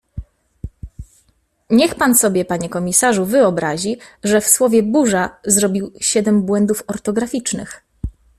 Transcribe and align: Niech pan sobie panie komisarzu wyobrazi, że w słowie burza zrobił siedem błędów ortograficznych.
Niech 1.69 1.95
pan 1.95 2.15
sobie 2.15 2.45
panie 2.45 2.69
komisarzu 2.69 3.25
wyobrazi, 3.25 3.97
że 4.23 4.41
w 4.41 4.47
słowie 4.47 4.83
burza 4.83 5.35
zrobił 5.45 5.91
siedem 5.99 6.41
błędów 6.41 6.83
ortograficznych. 6.87 7.83